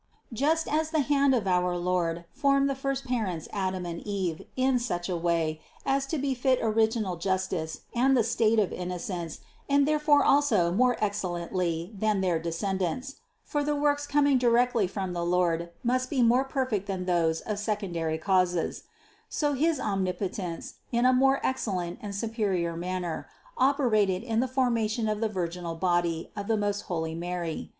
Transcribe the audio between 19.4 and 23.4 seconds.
his Omnipotence, in a more excellent and superior manner,